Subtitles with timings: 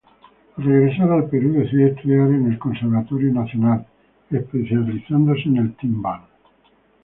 [0.57, 3.85] Al regresar al Perú decide estudiar en el Conservatorio Nacional
[4.31, 6.21] especializándose en el timbal.